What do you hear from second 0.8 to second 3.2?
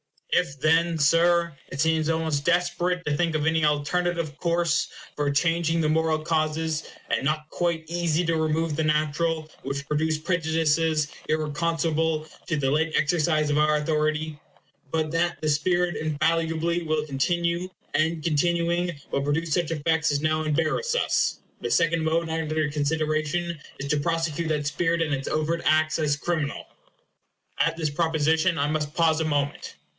Sir, it seems almost desperate to